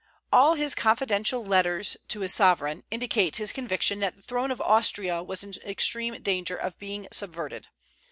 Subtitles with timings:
[0.33, 5.21] All his confidential letters to his sovereign indicate his conviction that the throne of Austria
[5.21, 7.67] was in extreme danger of being subverted.